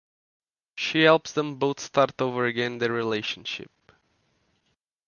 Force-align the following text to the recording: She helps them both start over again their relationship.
She 0.73 1.01
helps 1.03 1.31
them 1.31 1.57
both 1.59 1.79
start 1.79 2.19
over 2.19 2.47
again 2.47 2.79
their 2.79 2.91
relationship. 2.91 3.69